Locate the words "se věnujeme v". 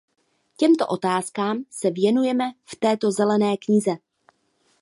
1.71-2.75